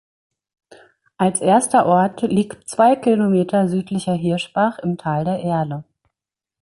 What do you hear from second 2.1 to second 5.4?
liegt zwei Kilometer südlicher Hirschbach im Tal